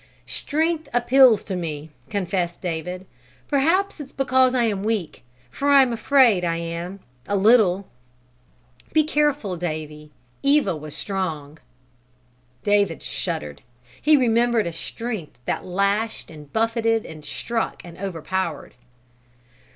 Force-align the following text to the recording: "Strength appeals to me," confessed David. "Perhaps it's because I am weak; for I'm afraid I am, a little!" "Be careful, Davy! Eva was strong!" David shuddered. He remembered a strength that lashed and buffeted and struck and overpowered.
"Strength 0.25 0.89
appeals 0.95 1.43
to 1.43 1.55
me," 1.55 1.91
confessed 2.09 2.59
David. 2.59 3.05
"Perhaps 3.47 3.99
it's 3.99 4.11
because 4.11 4.55
I 4.55 4.63
am 4.63 4.83
weak; 4.83 5.21
for 5.51 5.69
I'm 5.69 5.93
afraid 5.93 6.43
I 6.43 6.55
am, 6.57 7.01
a 7.27 7.35
little!" 7.35 7.87
"Be 8.93 9.03
careful, 9.03 9.57
Davy! 9.57 10.09
Eva 10.41 10.75
was 10.75 10.95
strong!" 10.95 11.59
David 12.63 13.03
shuddered. 13.03 13.61
He 14.01 14.17
remembered 14.17 14.65
a 14.65 14.73
strength 14.73 15.37
that 15.45 15.65
lashed 15.65 16.31
and 16.31 16.51
buffeted 16.51 17.05
and 17.05 17.23
struck 17.23 17.85
and 17.85 17.95
overpowered. 17.99 18.73